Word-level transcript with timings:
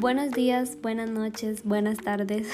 Buenos 0.00 0.30
días, 0.30 0.78
buenas 0.80 1.10
noches, 1.10 1.64
buenas 1.64 1.98
tardes. 1.98 2.46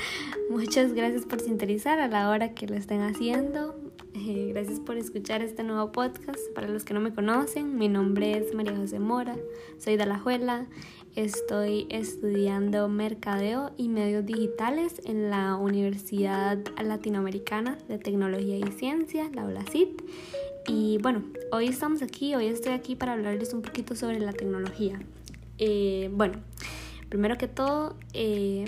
Muchas 0.50 0.94
gracias 0.94 1.26
por 1.26 1.38
sintonizar 1.38 2.00
a 2.00 2.08
la 2.08 2.28
hora 2.28 2.54
que 2.54 2.66
lo 2.66 2.74
estén 2.74 3.02
haciendo. 3.02 3.76
Eh, 4.14 4.50
gracias 4.52 4.80
por 4.80 4.96
escuchar 4.96 5.40
este 5.40 5.62
nuevo 5.62 5.92
podcast. 5.92 6.40
Para 6.56 6.66
los 6.66 6.82
que 6.82 6.94
no 6.94 7.00
me 7.00 7.14
conocen, 7.14 7.78
mi 7.78 7.88
nombre 7.88 8.36
es 8.36 8.52
María 8.52 8.74
José 8.74 8.98
Mora, 8.98 9.36
soy 9.78 9.96
de 9.96 10.02
Alajuela. 10.02 10.66
Estoy 11.14 11.86
estudiando 11.88 12.88
mercadeo 12.88 13.70
y 13.76 13.88
medios 13.88 14.26
digitales 14.26 15.00
en 15.04 15.30
la 15.30 15.54
Universidad 15.54 16.58
Latinoamericana 16.82 17.78
de 17.86 17.98
Tecnología 17.98 18.56
y 18.58 18.72
Ciencia, 18.72 19.30
la 19.32 19.44
ULACIT. 19.44 20.02
Y 20.66 20.98
bueno, 20.98 21.22
hoy 21.52 21.68
estamos 21.68 22.02
aquí, 22.02 22.34
hoy 22.34 22.48
estoy 22.48 22.72
aquí 22.72 22.96
para 22.96 23.12
hablarles 23.12 23.54
un 23.54 23.62
poquito 23.62 23.94
sobre 23.94 24.18
la 24.18 24.32
tecnología. 24.32 24.98
Eh, 25.58 26.10
bueno, 26.12 26.40
Primero 27.08 27.38
que 27.38 27.48
todo, 27.48 27.96
eh, 28.12 28.64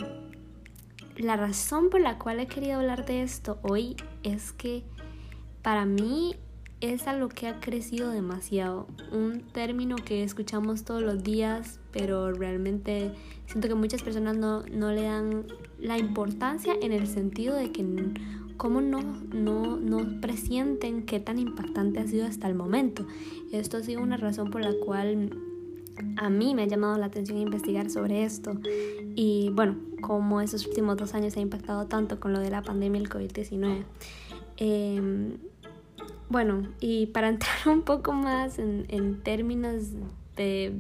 la 1.16 1.36
razón 1.36 1.90
por 1.90 2.00
la 2.00 2.18
cual 2.18 2.40
he 2.40 2.46
querido 2.46 2.78
hablar 2.78 3.04
de 3.04 3.22
esto 3.22 3.58
hoy 3.62 3.96
es 4.22 4.52
que 4.52 4.82
para 5.62 5.84
mí 5.84 6.36
es 6.80 7.06
algo 7.06 7.28
que 7.28 7.46
ha 7.46 7.60
crecido 7.60 8.10
demasiado. 8.10 8.86
Un 9.12 9.42
término 9.52 9.96
que 9.96 10.22
escuchamos 10.22 10.84
todos 10.84 11.02
los 11.02 11.22
días, 11.22 11.78
pero 11.92 12.32
realmente 12.32 13.12
siento 13.46 13.68
que 13.68 13.74
muchas 13.74 14.02
personas 14.02 14.38
no, 14.38 14.62
no 14.62 14.90
le 14.90 15.02
dan 15.02 15.46
la 15.78 15.98
importancia 15.98 16.72
en 16.80 16.92
el 16.92 17.06
sentido 17.06 17.54
de 17.54 17.70
que 17.70 17.84
cómo 18.56 18.80
no, 18.80 19.02
no, 19.02 19.76
no 19.76 20.20
presienten 20.20 21.04
qué 21.04 21.20
tan 21.20 21.38
impactante 21.38 22.00
ha 22.00 22.06
sido 22.06 22.26
hasta 22.26 22.48
el 22.48 22.54
momento. 22.54 23.06
Esto 23.52 23.76
ha 23.76 23.82
sido 23.82 24.00
una 24.00 24.16
razón 24.16 24.50
por 24.50 24.62
la 24.62 24.72
cual 24.84 25.30
a 26.16 26.30
mí 26.30 26.54
me 26.54 26.62
ha 26.62 26.66
llamado 26.66 26.98
la 26.98 27.06
atención 27.06 27.38
investigar 27.38 27.90
sobre 27.90 28.24
esto 28.24 28.52
y 29.14 29.50
bueno, 29.54 29.76
cómo 30.00 30.40
esos 30.40 30.66
últimos 30.66 30.96
dos 30.96 31.14
años 31.14 31.36
ha 31.36 31.40
impactado 31.40 31.86
tanto 31.86 32.20
con 32.20 32.32
lo 32.32 32.40
de 32.40 32.50
la 32.50 32.62
pandemia 32.62 33.00
del 33.00 33.10
COVID-19. 33.10 33.84
Em, 34.56 35.38
bueno, 36.28 36.68
y 36.80 37.06
para 37.06 37.28
entrar 37.30 37.68
un 37.68 37.82
poco 37.82 38.12
más 38.12 38.58
en, 38.58 38.86
en 38.88 39.22
términos 39.22 39.88
de 40.36 40.74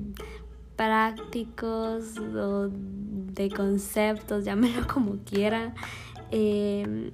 prácticos 0.80 2.16
o 2.18 2.70
de 2.70 3.50
conceptos, 3.50 4.44
llámelo 4.46 4.86
como 4.86 5.18
quiera, 5.24 5.74
em, 6.30 7.10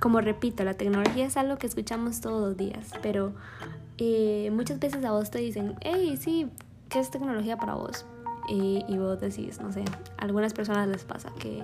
como 0.00 0.20
repito, 0.20 0.64
la 0.64 0.74
tecnología 0.74 1.26
es 1.26 1.36
algo 1.36 1.56
que 1.56 1.68
escuchamos 1.68 2.20
todos 2.20 2.40
los 2.40 2.56
días, 2.56 2.90
pero 3.02 3.32
eh, 3.98 4.50
muchas 4.52 4.80
veces 4.80 5.04
a 5.04 5.12
vos 5.12 5.30
te 5.30 5.38
dicen, 5.38 5.76
hey, 5.82 6.16
sí, 6.18 6.48
¿qué 6.90 6.98
es 6.98 7.10
tecnología 7.10 7.56
para 7.56 7.74
vos? 7.74 8.04
Y, 8.48 8.84
y, 8.88 8.98
vos 8.98 9.20
decís, 9.20 9.60
no 9.60 9.72
sé, 9.72 9.84
a 10.18 10.24
algunas 10.24 10.52
personas 10.52 10.88
les 10.88 11.04
pasa 11.04 11.32
que 11.38 11.62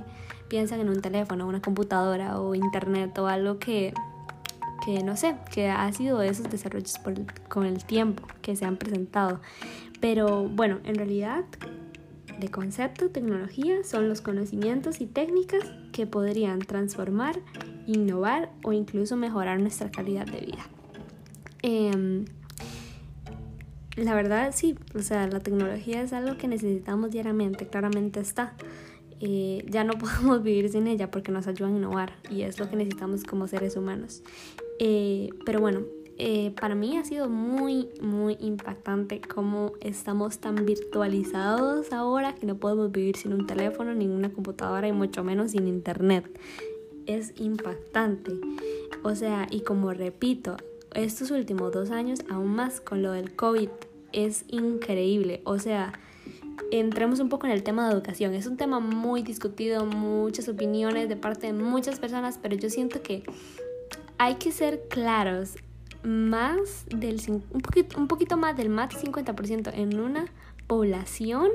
piensan 0.48 0.80
en 0.80 0.88
un 0.88 1.02
teléfono, 1.02 1.46
una 1.46 1.60
computadora 1.60 2.40
o 2.40 2.54
internet 2.54 3.18
o 3.18 3.26
algo 3.26 3.58
que, 3.58 3.92
que 4.84 5.02
no 5.02 5.16
sé, 5.16 5.36
que 5.52 5.68
ha 5.68 5.92
sido 5.92 6.22
esos 6.22 6.48
desarrollos 6.48 6.98
por 6.98 7.14
con 7.48 7.66
el 7.66 7.84
tiempo 7.84 8.22
que 8.40 8.54
se 8.54 8.64
han 8.64 8.76
presentado. 8.76 9.40
Pero 10.00 10.48
bueno, 10.48 10.78
en 10.84 10.94
realidad, 10.94 11.44
de 12.38 12.50
concepto, 12.50 13.10
tecnología 13.10 13.82
son 13.82 14.08
los 14.08 14.20
conocimientos 14.20 15.00
y 15.00 15.06
técnicas 15.06 15.64
que 15.92 16.06
podrían 16.06 16.60
transformar, 16.60 17.40
innovar 17.86 18.52
o 18.62 18.72
incluso 18.72 19.16
mejorar 19.16 19.60
nuestra 19.60 19.90
calidad 19.90 20.26
de 20.26 20.40
vida. 20.40 20.66
Eh, 21.62 22.24
la 23.96 24.14
verdad 24.14 24.52
sí, 24.54 24.76
o 24.94 25.00
sea, 25.00 25.26
la 25.26 25.40
tecnología 25.40 26.02
es 26.02 26.12
algo 26.12 26.36
que 26.36 26.48
necesitamos 26.48 27.10
diariamente, 27.10 27.66
claramente 27.66 28.20
está. 28.20 28.54
Eh, 29.20 29.64
ya 29.68 29.84
no 29.84 29.94
podemos 29.98 30.42
vivir 30.42 30.68
sin 30.68 30.86
ella 30.86 31.10
porque 31.10 31.32
nos 31.32 31.46
ayuda 31.46 31.68
a 31.68 31.70
innovar 31.70 32.12
y 32.30 32.42
es 32.42 32.58
lo 32.58 32.68
que 32.68 32.76
necesitamos 32.76 33.24
como 33.24 33.46
seres 33.46 33.76
humanos. 33.76 34.22
Eh, 34.78 35.30
pero 35.44 35.60
bueno, 35.60 35.84
eh, 36.18 36.52
para 36.58 36.74
mí 36.74 36.96
ha 36.96 37.04
sido 37.04 37.28
muy, 37.28 37.88
muy 38.00 38.36
impactante 38.40 39.20
cómo 39.20 39.72
estamos 39.80 40.38
tan 40.38 40.64
virtualizados 40.64 41.92
ahora 41.92 42.34
que 42.34 42.46
no 42.46 42.56
podemos 42.56 42.90
vivir 42.90 43.16
sin 43.16 43.34
un 43.34 43.46
teléfono, 43.46 43.94
ni 43.94 44.06
una 44.06 44.32
computadora 44.32 44.88
y 44.88 44.92
mucho 44.92 45.24
menos 45.24 45.52
sin 45.52 45.68
internet. 45.68 46.24
Es 47.06 47.32
impactante. 47.36 48.32
O 49.02 49.14
sea, 49.14 49.46
y 49.50 49.60
como 49.60 49.92
repito, 49.92 50.56
estos 50.94 51.30
últimos 51.30 51.72
dos 51.72 51.90
años, 51.90 52.20
aún 52.30 52.54
más 52.54 52.80
con 52.80 53.02
lo 53.02 53.12
del 53.12 53.36
COVID, 53.36 53.68
es 54.16 54.44
increíble. 54.48 55.42
O 55.44 55.60
sea, 55.60 55.92
entremos 56.72 57.20
un 57.20 57.28
poco 57.28 57.46
en 57.46 57.52
el 57.52 57.62
tema 57.62 57.86
de 57.86 57.94
educación. 57.94 58.34
Es 58.34 58.46
un 58.46 58.56
tema 58.56 58.80
muy 58.80 59.22
discutido, 59.22 59.86
muchas 59.86 60.48
opiniones 60.48 61.08
de 61.08 61.16
parte 61.16 61.46
de 61.46 61.52
muchas 61.52 62.00
personas, 62.00 62.40
pero 62.42 62.56
yo 62.56 62.68
siento 62.68 63.02
que 63.02 63.22
hay 64.18 64.34
que 64.36 64.50
ser 64.50 64.88
claros. 64.88 65.54
Más 66.02 66.86
del 66.88 67.20
un 67.28 67.60
poquito, 67.60 67.98
un 67.98 68.06
poquito 68.06 68.36
más 68.36 68.56
del 68.56 68.68
más 68.68 68.90
del 68.90 69.12
50% 69.12 69.72
en 69.74 69.98
una 69.98 70.26
población 70.68 71.50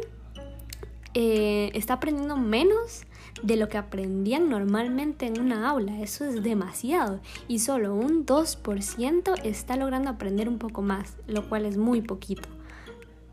eh, 1.13 1.71
está 1.73 1.93
aprendiendo 1.93 2.35
menos 2.35 3.03
de 3.43 3.55
lo 3.55 3.69
que 3.69 3.77
aprendían 3.77 4.49
normalmente 4.49 5.25
en 5.25 5.39
una 5.39 5.69
aula. 5.69 6.01
Eso 6.01 6.25
es 6.25 6.43
demasiado. 6.43 7.19
Y 7.47 7.59
solo 7.59 7.95
un 7.95 8.25
2% 8.25 9.41
está 9.43 9.77
logrando 9.77 10.09
aprender 10.09 10.47
un 10.49 10.57
poco 10.57 10.81
más, 10.81 11.17
lo 11.27 11.47
cual 11.47 11.65
es 11.65 11.77
muy 11.77 12.01
poquito. 12.01 12.47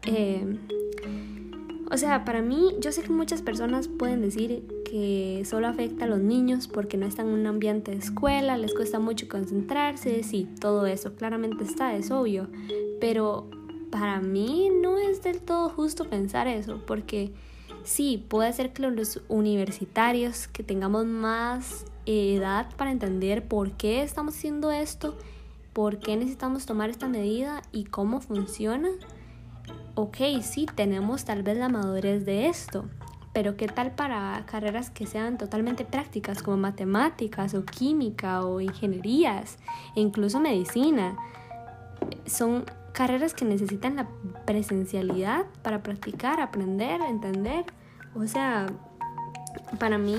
Eh, 0.07 0.59
o 1.91 1.97
sea, 1.97 2.25
para 2.25 2.43
mí, 2.43 2.75
yo 2.81 2.93
sé 2.93 3.03
que 3.03 3.11
muchas 3.11 3.41
personas 3.41 3.89
pueden 3.89 4.21
decir 4.21 4.63
que 4.85 5.43
solo 5.47 5.69
afecta 5.69 6.05
a 6.05 6.09
los 6.09 6.21
niños 6.21 6.69
porque 6.69 6.99
no 6.99 7.07
están 7.07 7.29
en 7.29 7.35
un 7.35 7.47
ambiente 7.47 7.93
de 7.93 7.99
escuela, 7.99 8.59
les 8.59 8.75
cuesta 8.75 8.99
mucho 8.99 9.27
concentrarse, 9.27 10.23
sí, 10.23 10.49
todo 10.61 10.87
eso 10.87 11.15
claramente 11.15 11.65
está, 11.65 11.97
es 11.97 12.11
obvio. 12.11 12.49
Pero 13.01 13.49
para 13.91 14.21
mí 14.21 14.71
no 14.83 14.99
es 14.99 15.23
del 15.23 15.41
todo 15.41 15.71
justo 15.71 16.05
pensar 16.05 16.47
eso, 16.47 16.83
porque 16.87 17.33
Sí, 17.85 18.25
puede 18.29 18.53
ser 18.53 18.73
que 18.73 18.83
los 18.83 19.21
universitarios, 19.29 20.49
que 20.49 20.63
tengamos 20.63 21.07
más 21.07 21.85
edad 22.07 22.69
para 22.77 22.91
entender 22.91 23.47
por 23.47 23.73
qué 23.73 24.03
estamos 24.03 24.37
haciendo 24.37 24.71
esto, 24.71 25.17
por 25.73 25.99
qué 25.99 26.17
necesitamos 26.17 26.67
tomar 26.67 26.91
esta 26.91 27.09
medida 27.09 27.63
y 27.73 27.85
cómo 27.85 28.21
funciona. 28.21 28.89
Ok, 29.95 30.17
sí, 30.43 30.67
tenemos 30.75 31.25
tal 31.25 31.43
vez 31.43 31.57
la 31.59 31.69
madurez 31.69 32.25
de 32.25 32.49
esto, 32.49 32.85
pero 33.33 33.57
¿qué 33.57 33.69
tal 33.69 33.93
para 33.95 34.45
carreras 34.47 34.91
que 34.91 35.07
sean 35.07 35.39
totalmente 35.39 35.85
prácticas 35.85 36.43
como 36.43 36.57
matemáticas 36.57 37.55
o 37.55 37.65
química 37.65 38.45
o 38.45 38.61
ingenierías 38.61 39.59
e 39.95 40.01
incluso 40.01 40.41
medicina? 40.41 41.17
Son 42.27 42.65
carreras 42.99 43.33
que 43.33 43.45
necesitan 43.45 43.95
la 43.95 44.09
presencialidad 44.45 45.47
para 45.63 45.85
practicar, 45.85 46.41
aprender, 46.41 47.01
entender. 47.01 47.65
O 48.17 48.27
sea, 48.27 48.67
para 49.79 49.99
mí 49.99 50.17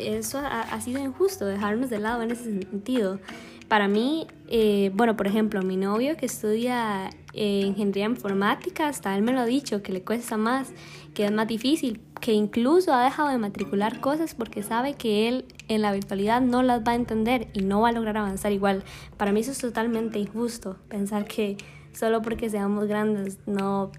eso 0.00 0.40
ha, 0.42 0.80
sido 0.80 1.00
injusto, 1.00 1.46
dejarnos 1.46 1.88
de 1.88 2.00
lado 2.00 2.22
en 2.22 2.32
ese 2.32 2.42
sentido. 2.42 3.20
Para 3.68 3.86
mí, 3.86 4.26
eh, 4.48 4.90
bueno, 4.94 5.16
por 5.16 5.28
ejemplo, 5.28 5.62
mi 5.62 5.76
novio 5.76 6.16
que 6.16 6.26
estudia 6.26 7.10
eh, 7.32 7.62
ingeniería 7.64 8.06
informática, 8.06 8.88
hasta 8.88 9.16
él 9.16 9.22
me 9.22 9.32
lo 9.32 9.38
ha 9.38 9.46
dicho, 9.46 9.84
que 9.84 9.92
le 9.92 10.02
cuesta 10.02 10.36
más, 10.36 10.72
que 11.14 11.26
es 11.26 11.30
más 11.30 11.46
difícil, 11.46 12.00
que 12.20 12.32
incluso 12.32 12.92
ha 12.92 13.04
dejado 13.04 13.28
de 13.28 13.38
matricular 13.38 14.00
cosas 14.00 14.34
porque 14.34 14.64
sabe 14.64 14.94
que 14.94 15.28
él 15.28 15.44
en 15.68 15.80
la 15.80 15.92
virtualidad 15.92 16.40
no 16.40 16.64
las 16.64 16.82
va 16.82 16.90
a 16.90 16.96
entender 16.96 17.46
y 17.52 17.60
no 17.60 17.82
va 17.82 17.90
a 17.90 17.92
lograr 17.92 18.16
avanzar 18.16 18.50
igual. 18.50 18.82
Para 19.16 19.30
mí 19.30 19.40
eso 19.40 19.52
es 19.52 19.58
totalmente 19.58 20.18
injusto, 20.18 20.76
pensar 20.88 21.24
que 21.24 21.56
solo 21.98 22.22
porque 22.22 22.50
seamos 22.50 22.86
grandes 22.86 23.38
no 23.46 23.90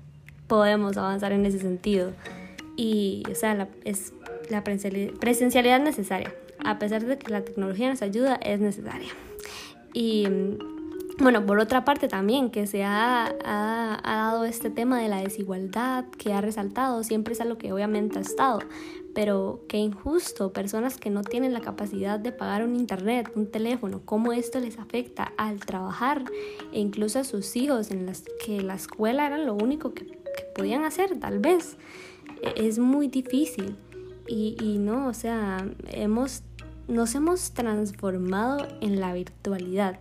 podemos 0.47 0.97
avanzar 0.97 1.31
en 1.31 1.45
ese 1.45 1.59
sentido. 1.59 2.11
Y, 2.75 3.23
o 3.31 3.35
sea, 3.35 3.55
la, 3.55 3.67
es 3.83 4.13
la 4.49 4.63
presencialidad 4.63 5.79
necesaria. 5.79 6.33
A 6.63 6.79
pesar 6.79 7.05
de 7.05 7.17
que 7.17 7.31
la 7.31 7.41
tecnología 7.41 7.89
nos 7.89 8.01
ayuda, 8.01 8.35
es 8.35 8.59
necesaria. 8.59 9.09
Y 9.93 10.27
bueno, 11.19 11.45
por 11.45 11.59
otra 11.59 11.83
parte 11.85 12.07
también 12.07 12.51
que 12.51 12.67
se 12.67 12.83
este 14.47 14.69
tema 14.69 15.01
de 15.01 15.09
la 15.09 15.21
desigualdad 15.21 16.05
que 16.17 16.33
ha 16.33 16.41
resaltado, 16.41 17.03
siempre 17.03 17.33
es 17.33 17.41
algo 17.41 17.57
que 17.57 17.71
obviamente 17.71 18.17
ha 18.17 18.21
estado, 18.21 18.59
pero 19.13 19.61
qué 19.67 19.77
injusto, 19.77 20.53
personas 20.53 20.97
que 20.97 21.09
no 21.09 21.23
tienen 21.23 21.53
la 21.53 21.61
capacidad 21.61 22.19
de 22.19 22.31
pagar 22.31 22.63
un 22.63 22.75
internet, 22.75 23.31
un 23.35 23.49
teléfono, 23.49 24.01
cómo 24.05 24.31
esto 24.31 24.59
les 24.59 24.77
afecta 24.79 25.33
al 25.37 25.59
trabajar 25.59 26.23
e 26.71 26.79
incluso 26.79 27.19
a 27.19 27.23
sus 27.23 27.55
hijos 27.55 27.91
en 27.91 28.05
las 28.05 28.23
que 28.45 28.61
la 28.61 28.75
escuela 28.75 29.25
era 29.25 29.37
lo 29.37 29.55
único 29.55 29.93
que, 29.93 30.17
podían 30.55 30.83
hacer 30.83 31.19
tal 31.19 31.39
vez. 31.39 31.77
E, 32.43 32.67
es 32.67 32.77
muy 32.77 33.07
difícil 33.07 33.75
y, 34.27 34.55
y 34.61 34.77
no, 34.77 35.07
o 35.07 35.13
sea, 35.13 35.67
hemos, 35.89 36.43
nos 36.87 37.15
hemos 37.15 37.51
transformado 37.51 38.67
en 38.81 38.99
la 38.99 39.13
virtualidad 39.13 39.99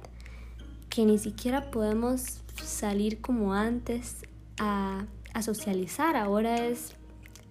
que 0.90 1.04
ni 1.04 1.18
siquiera 1.18 1.70
podemos 1.70 2.40
salir 2.62 3.20
como 3.20 3.54
antes 3.54 4.16
a, 4.58 5.06
a 5.34 5.42
socializar. 5.42 6.16
Ahora 6.16 6.66
es 6.66 6.94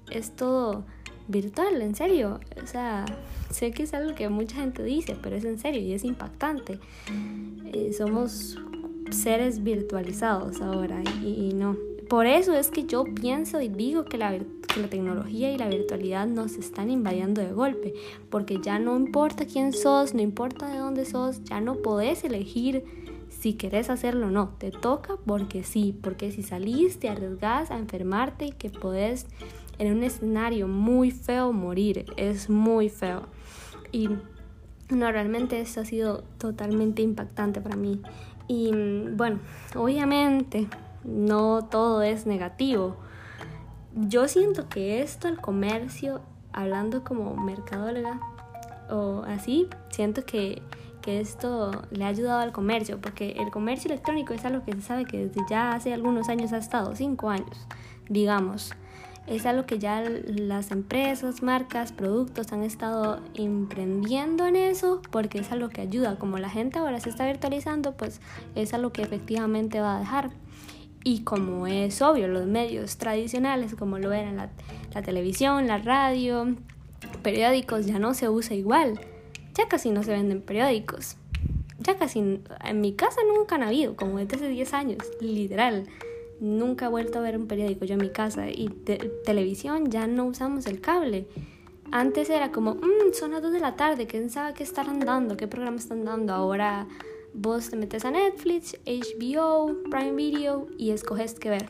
es 0.10 0.32
todo 0.36 0.84
virtual, 1.28 1.82
en 1.82 1.96
serio. 1.96 2.40
O 2.62 2.68
sea, 2.68 3.06
sé 3.50 3.72
que 3.72 3.84
es 3.84 3.94
algo 3.94 4.16
que 4.16 4.30
mucha 4.30 4.58
gente 4.58 4.84
dice, 4.84 5.16
pero 5.22 5.36
es 5.36 5.46
en 5.46 5.60
serio 5.60 5.82
y 5.82 5.94
es 5.94 6.04
impactante. 6.04 6.80
Eh, 7.74 7.94
somos 7.94 8.58
seres 9.12 9.64
virtualizados 9.64 10.62
ahora 10.62 11.02
y, 11.24 11.54
no. 11.54 11.78
Por 12.10 12.28
eso 12.28 12.54
es 12.54 12.70
que 12.70 12.86
yo 12.86 13.04
pienso 13.04 13.62
y 13.62 13.68
digo 13.68 14.06
que 14.06 14.20
la, 14.20 14.38
que 14.38 14.80
la 14.80 14.88
tecnología 14.88 15.52
y 15.52 15.58
la 15.58 15.68
virtualidad 15.68 16.28
nos 16.28 16.54
están 16.54 16.92
invadiendo 16.92 17.42
de 17.42 17.52
golpe, 17.52 17.94
porque 18.30 18.60
ya 18.62 18.78
no 18.78 18.96
importa 18.96 19.46
quién 19.46 19.74
sos, 19.74 20.14
no 20.14 20.22
importa 20.22 20.70
de 20.70 20.78
dónde 20.78 21.06
sos, 21.06 21.44
ya 21.46 21.62
no 21.62 21.78
podés 21.78 22.24
elegir 22.24 22.84
si 23.46 23.54
querés 23.54 23.92
hacerlo 23.92 24.26
o 24.26 24.32
no, 24.32 24.56
te 24.58 24.72
toca 24.72 25.18
porque 25.24 25.62
sí, 25.64 25.96
porque 26.02 26.32
si 26.32 26.42
salís 26.42 26.98
te 26.98 27.10
arriesgas 27.10 27.70
a 27.70 27.78
enfermarte 27.78 28.46
y 28.46 28.52
que 28.54 28.72
podés 28.72 29.28
en 29.78 29.96
un 29.96 30.04
escenario 30.04 30.68
muy 30.68 31.12
feo 31.12 31.54
morir, 31.54 32.08
es 32.18 32.50
muy 32.50 32.90
feo. 32.90 33.28
Y 33.92 34.10
no, 34.90 35.12
realmente 35.12 35.62
esto 35.62 35.82
ha 35.82 35.86
sido 35.86 36.24
totalmente 36.40 37.04
impactante 37.04 37.62
para 37.62 37.76
mí. 37.76 38.02
Y 38.48 38.72
bueno, 39.16 39.38
obviamente 39.76 40.68
no 41.04 41.66
todo 41.70 42.02
es 42.02 42.26
negativo. 42.26 42.96
Yo 43.94 44.28
siento 44.28 44.70
que 44.70 45.04
esto 45.04 45.28
al 45.28 45.40
comercio, 45.40 46.22
hablando 46.52 47.04
como 47.04 47.36
mercadóloga 47.36 48.20
o 48.90 49.22
así, 49.28 49.68
siento 49.92 50.26
que, 50.26 50.64
que 51.06 51.20
esto 51.20 51.72
le 51.92 52.04
ha 52.04 52.08
ayudado 52.08 52.40
al 52.40 52.52
comercio, 52.52 53.00
porque 53.00 53.36
el 53.38 53.52
comercio 53.52 53.92
electrónico 53.92 54.34
es 54.34 54.44
algo 54.44 54.66
que 54.66 54.74
se 54.74 54.82
sabe 54.82 55.06
que 55.06 55.28
desde 55.28 55.42
ya 55.48 55.70
hace 55.70 55.94
algunos 55.94 56.28
años 56.28 56.52
ha 56.52 56.58
estado, 56.58 56.96
cinco 56.96 57.30
años, 57.30 57.68
digamos 58.10 58.74
es 59.28 59.46
algo 59.46 59.66
que 59.66 59.80
ya 59.80 60.04
las 60.04 60.72
empresas, 60.72 61.42
marcas, 61.42 61.92
productos 61.92 62.52
han 62.52 62.64
estado 62.64 63.22
emprendiendo 63.34 64.46
en 64.46 64.56
eso 64.56 65.02
porque 65.10 65.40
es 65.40 65.52
algo 65.52 65.70
que 65.70 65.82
ayuda. 65.82 66.18
Como 66.18 66.38
la 66.38 66.50
gente 66.50 66.78
ahora 66.78 67.00
se 67.00 67.10
está 67.10 67.26
virtualizando, 67.26 67.94
pues 67.94 68.22
es 68.54 68.74
algo 68.74 68.92
que 68.92 69.02
efectivamente 69.02 69.80
va 69.80 69.98
a 69.98 70.00
dejar. 70.00 70.30
Y 71.04 71.22
como 71.22 71.68
es 71.68 72.02
obvio, 72.02 72.28
los 72.28 72.46
medios 72.46 72.98
tradicionales, 72.98 73.76
como 73.76 73.98
lo 73.98 74.12
eran 74.12 74.38
la, 74.38 74.50
la 74.94 75.02
televisión, 75.02 75.68
la 75.68 75.80
radio, 75.80 76.56
periódicos, 77.24 77.86
ya 77.88 78.00
no 78.00 78.14
se 78.14 78.30
usa 78.30 78.56
igual. 78.56 79.00
Ya 79.56 79.68
casi 79.68 79.90
no 79.90 80.04
se 80.04 80.12
venden 80.12 80.42
periódicos. 80.42 81.18
Ya 81.80 81.98
casi 81.98 82.20
en 82.20 82.82
mi 82.82 82.94
casa 82.94 83.22
nunca 83.28 83.56
han 83.56 83.64
habido, 83.64 83.96
como 83.96 84.18
desde 84.18 84.36
hace 84.36 84.50
10 84.50 84.74
años, 84.74 84.98
literal. 85.22 85.86
Nunca 86.40 86.86
he 86.86 86.90
vuelto 86.90 87.20
a 87.20 87.22
ver 87.22 87.38
un 87.38 87.48
periódico 87.48 87.86
yo 87.86 87.94
en 87.94 88.02
mi 88.02 88.10
casa 88.10 88.50
y 88.50 88.70
televisión 89.26 89.90
ya 89.90 90.08
no 90.08 90.26
usamos 90.26 90.66
el 90.66 90.82
cable. 90.82 91.28
Antes 91.92 92.30
era 92.30 92.52
como, 92.52 92.76
mmm, 92.76 93.14
son 93.14 93.32
las 93.32 93.42
2 93.42 93.54
de 93.54 93.60
la 93.60 93.76
tarde, 93.76 94.08
¿quién 94.08 94.30
sabe 94.30 94.54
qué 94.54 94.64
estarán 94.64 95.00
dando? 95.00 95.38
¿Qué 95.38 95.48
programa 95.48 95.78
están 95.78 96.04
dando? 96.04 96.34
Ahora 96.34 96.88
vos 97.34 97.70
te 97.70 97.78
metes 97.78 98.04
a 98.06 98.12
Netflix, 98.12 98.78
HBO, 98.86 99.78
Prime 99.90 100.14
Video 100.14 100.68
y 100.78 100.92
escoges 100.92 101.36
qué 101.36 101.50
ver. 101.50 101.70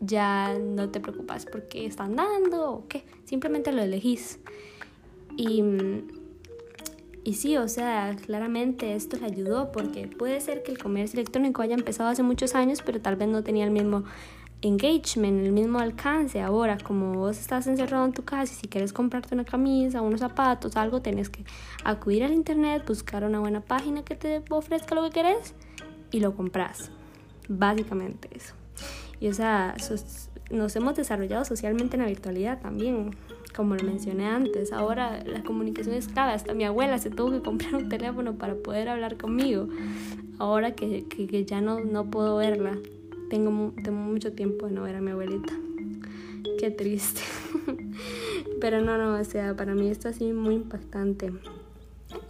Ya 0.00 0.58
no 0.58 0.90
te 0.90 1.00
preocupas 1.00 1.46
por 1.46 1.68
qué 1.68 1.86
están 1.86 2.16
dando 2.16 2.70
o 2.70 2.88
qué, 2.88 3.04
simplemente 3.24 3.72
lo 3.72 3.82
elegís. 3.82 4.40
Y 5.36 5.62
mm, 5.62 6.19
y 7.22 7.34
sí, 7.34 7.56
o 7.56 7.68
sea, 7.68 8.16
claramente 8.24 8.94
esto 8.94 9.16
le 9.18 9.26
ayudó 9.26 9.72
porque 9.72 10.06
puede 10.06 10.40
ser 10.40 10.62
que 10.62 10.72
el 10.72 10.78
comercio 10.78 11.18
electrónico 11.18 11.62
haya 11.62 11.74
empezado 11.74 12.08
hace 12.08 12.22
muchos 12.22 12.54
años, 12.54 12.82
pero 12.84 13.00
tal 13.00 13.16
vez 13.16 13.28
no 13.28 13.42
tenía 13.42 13.64
el 13.64 13.70
mismo 13.70 14.04
engagement, 14.62 15.44
el 15.44 15.52
mismo 15.52 15.78
alcance. 15.78 16.40
Ahora, 16.40 16.78
como 16.78 17.14
vos 17.14 17.38
estás 17.38 17.66
encerrado 17.66 18.04
en 18.06 18.12
tu 18.12 18.24
casa 18.24 18.52
y 18.52 18.56
si 18.56 18.68
quieres 18.68 18.92
comprarte 18.92 19.34
una 19.34 19.44
camisa, 19.44 20.00
unos 20.00 20.20
zapatos, 20.20 20.76
algo, 20.76 21.02
tienes 21.02 21.28
que 21.28 21.44
acudir 21.84 22.24
al 22.24 22.32
internet, 22.32 22.84
buscar 22.86 23.24
una 23.24 23.40
buena 23.40 23.60
página 23.60 24.02
que 24.02 24.16
te 24.16 24.42
ofrezca 24.48 24.94
lo 24.94 25.02
que 25.04 25.10
querés 25.10 25.54
y 26.10 26.20
lo 26.20 26.34
compras. 26.34 26.90
Básicamente 27.48 28.30
eso. 28.34 28.54
Y 29.20 29.28
o 29.28 29.34
sea, 29.34 29.74
nos 30.50 30.74
hemos 30.76 30.94
desarrollado 30.94 31.44
socialmente 31.44 31.96
en 31.96 32.02
la 32.02 32.08
virtualidad 32.08 32.60
también 32.60 33.14
como 33.54 33.74
lo 33.74 33.84
mencioné 33.84 34.26
antes, 34.26 34.72
ahora 34.72 35.22
la 35.24 35.42
comunicación 35.42 35.94
es 35.94 36.08
clave. 36.08 36.32
Hasta 36.32 36.54
mi 36.54 36.64
abuela 36.64 36.98
se 36.98 37.10
tuvo 37.10 37.32
que 37.32 37.40
comprar 37.40 37.74
un 37.74 37.88
teléfono 37.88 38.34
para 38.34 38.54
poder 38.54 38.88
hablar 38.88 39.16
conmigo. 39.16 39.68
Ahora 40.38 40.72
que, 40.72 41.04
que, 41.04 41.44
ya 41.44 41.60
no, 41.60 41.80
no 41.80 42.10
puedo 42.10 42.36
verla, 42.36 42.78
tengo, 43.28 43.72
tengo 43.82 43.98
mucho 43.98 44.32
tiempo 44.32 44.66
de 44.66 44.72
no 44.72 44.82
ver 44.82 44.96
a 44.96 45.00
mi 45.00 45.10
abuelita. 45.10 45.52
Qué 46.58 46.70
triste. 46.70 47.20
Pero 48.60 48.82
no, 48.82 48.98
no, 48.98 49.18
o 49.18 49.24
sea, 49.24 49.56
para 49.56 49.74
mí 49.74 49.88
esto 49.88 50.08
ha 50.08 50.12
sido 50.12 50.34
muy 50.34 50.54
impactante. 50.54 51.32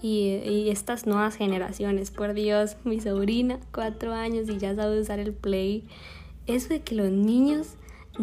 Y, 0.02 0.40
y, 0.44 0.70
estas 0.70 1.06
nuevas 1.06 1.36
generaciones, 1.36 2.10
por 2.10 2.34
Dios, 2.34 2.76
mi 2.84 3.00
sobrina, 3.00 3.58
cuatro 3.72 4.12
años 4.12 4.48
y 4.48 4.58
ya 4.58 4.74
sabe 4.74 5.00
usar 5.00 5.18
el 5.18 5.32
play. 5.32 5.84
Eso 6.46 6.68
de 6.68 6.80
que 6.80 6.94
los 6.94 7.10
niños 7.10 7.76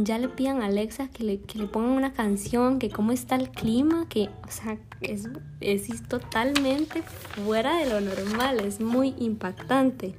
ya 0.04 0.18
le 0.18 0.30
pidan 0.30 0.62
a 0.62 0.66
Alexa 0.66 1.10
que 1.10 1.24
le, 1.24 1.40
que 1.42 1.60
le 1.60 1.68
pongan 1.68 1.92
una 1.92 2.14
canción, 2.14 2.80
que 2.80 2.90
cómo 2.90 3.12
está 3.12 3.36
el 3.36 3.50
clima, 3.50 4.08
que, 4.10 4.30
o 4.48 4.52
sea, 4.52 4.78
es, 5.02 5.30
es 5.62 6.08
totalmente 6.08 7.02
fuera 7.02 7.78
de 7.78 7.90
lo 7.90 8.02
normal, 8.02 8.60
es 8.60 8.80
muy 8.80 9.16
impactante. 9.20 10.16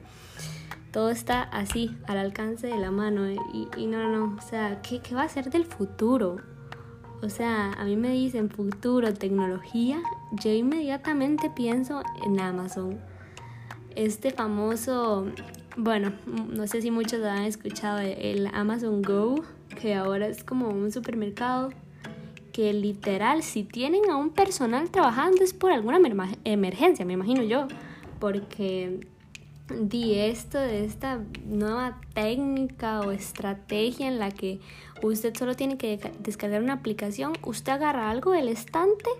Todo 0.93 1.11
está 1.11 1.43
así, 1.43 1.97
al 2.07 2.19
alcance 2.19 2.67
de 2.67 2.79
la 2.79 2.91
mano. 2.91 3.31
Y, 3.31 3.69
y 3.77 3.87
no, 3.87 4.09
no, 4.09 4.37
o 4.37 4.41
sea, 4.43 4.81
¿qué, 4.83 5.01
¿qué 5.01 5.15
va 5.15 5.23
a 5.23 5.29
ser 5.29 5.51
del 5.51 5.65
futuro? 5.65 6.39
O 7.21 7.29
sea, 7.29 7.73
a 7.73 7.85
mí 7.85 7.97
me 7.97 8.11
dicen 8.11 8.49
futuro, 8.49 9.13
tecnología, 9.13 10.01
yo 10.33 10.51
inmediatamente 10.51 11.51
pienso 11.51 12.03
en 12.25 12.41
Amazon. 12.41 12.99
Este 13.97 14.31
famoso, 14.31 15.27
bueno, 15.77 16.13
no 16.27 16.67
sé 16.69 16.81
si 16.81 16.93
muchos 16.93 17.25
han 17.25 17.43
escuchado 17.43 17.99
el 17.99 18.47
Amazon 18.47 19.03
Go, 19.03 19.43
que 19.81 19.95
ahora 19.95 20.27
es 20.27 20.45
como 20.45 20.69
un 20.69 20.91
supermercado 20.93 21.71
que 22.53 22.73
literal 22.73 23.43
si 23.43 23.63
tienen 23.63 24.11
a 24.11 24.17
un 24.17 24.31
personal 24.31 24.91
trabajando 24.91 25.45
es 25.45 25.55
por 25.55 25.71
alguna 25.71 26.01
emergencia, 26.45 27.05
me 27.05 27.13
imagino 27.13 27.43
yo, 27.43 27.69
porque 28.19 29.07
di 29.81 30.15
esto 30.15 30.59
de 30.59 30.85
esta 30.85 31.21
nueva 31.47 32.01
técnica 32.15 33.01
o 33.01 33.13
estrategia 33.13 34.09
en 34.09 34.19
la 34.19 34.31
que 34.31 34.61
usted 35.03 35.37
solo 35.37 35.55
tiene 35.55 35.77
que 35.79 36.01
descargar 36.21 36.63
una 36.63 36.75
aplicación, 36.75 37.35
usted 37.45 37.73
agarra 37.73 38.11
algo 38.11 38.33
del 38.33 38.49
estante 38.49 39.11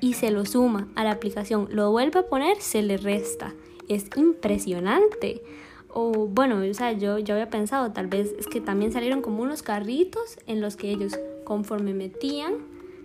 y 0.00 0.14
se 0.14 0.30
lo 0.30 0.46
suma 0.46 0.88
a 0.96 1.04
la 1.04 1.12
aplicación, 1.12 1.68
lo 1.70 1.90
vuelve 1.90 2.20
a 2.20 2.26
poner, 2.26 2.60
se 2.60 2.82
le 2.82 2.96
resta. 2.96 3.54
Es 3.88 4.06
impresionante. 4.16 5.42
O 5.92 6.26
bueno, 6.26 6.58
o 6.58 6.74
sea, 6.74 6.92
yo, 6.92 7.18
yo 7.18 7.34
había 7.34 7.50
pensado, 7.50 7.92
tal 7.92 8.06
vez 8.06 8.32
es 8.38 8.46
que 8.46 8.60
también 8.60 8.92
salieron 8.92 9.22
como 9.22 9.42
unos 9.42 9.62
carritos 9.62 10.38
en 10.46 10.60
los 10.60 10.76
que 10.76 10.90
ellos, 10.90 11.18
conforme 11.44 11.94
metían 11.94 12.54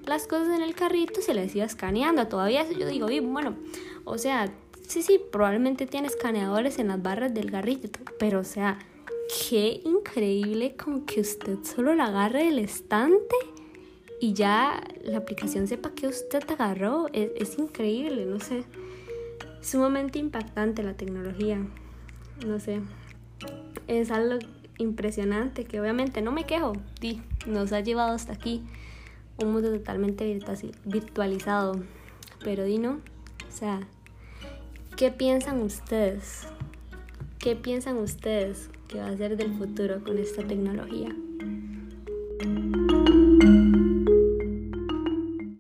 las 0.06 0.28
cosas 0.28 0.50
en 0.56 0.62
el 0.62 0.76
carrito, 0.76 1.22
se 1.22 1.34
les 1.34 1.56
iba 1.56 1.66
escaneando. 1.66 2.28
Todavía 2.28 2.62
eso 2.62 2.74
yo 2.74 2.88
digo, 2.88 3.08
bueno, 3.24 3.56
o 4.04 4.18
sea, 4.18 4.54
sí, 4.88 5.02
sí, 5.02 5.20
probablemente 5.32 5.88
tiene 5.88 6.08
escaneadores 6.08 6.78
en 6.78 6.90
las 6.90 7.02
barras 7.02 7.34
del 7.34 7.50
garrito, 7.50 7.90
pero 8.20 8.40
o 8.40 8.44
sea, 8.44 8.78
qué 9.50 9.82
increíble 9.84 10.76
como 10.76 11.06
que 11.06 11.22
usted 11.22 11.58
solo 11.64 11.96
la 11.96 12.06
agarre 12.06 12.46
del 12.46 12.60
estante 12.60 13.36
y 14.22 14.34
ya 14.34 14.84
la 15.04 15.18
aplicación 15.18 15.68
sepa 15.68 15.92
que 15.92 16.08
usted 16.08 16.44
agarró. 16.52 17.08
Es 17.14 17.58
increíble, 17.58 18.26
no 18.26 18.40
sé. 18.40 18.64
Sumamente 19.62 20.20
impactante 20.20 20.84
la 20.84 20.94
tecnología 20.94 21.66
no 22.46 22.60
sé, 22.60 22.82
es 23.88 24.12
algo 24.12 24.40
impresionante 24.78 25.66
que 25.66 25.80
obviamente 25.80 26.22
no 26.22 26.32
me 26.32 26.46
quejo, 26.46 26.74
nos 27.46 27.72
ha 27.72 27.80
llevado 27.80 28.14
hasta 28.14 28.34
aquí 28.34 28.64
un 29.38 29.52
mundo 29.52 29.72
totalmente 29.72 30.40
virtualizado, 30.86 31.82
pero 32.44 32.64
Dino, 32.64 33.00
o 33.48 33.52
sea, 33.52 33.82
¿qué 34.98 35.12
piensan 35.12 35.62
ustedes? 35.62 36.48
¿Qué 37.40 37.56
piensan 37.56 37.98
ustedes 37.98 38.70
que 38.88 39.00
va 39.00 39.08
a 39.08 39.18
ser 39.18 39.38
del 39.38 39.54
futuro 39.54 40.04
con 40.04 40.18
esta 40.18 40.44
tecnología? 40.44 41.16